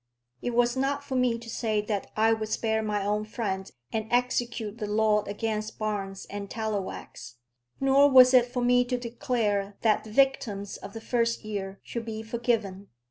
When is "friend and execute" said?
3.23-4.79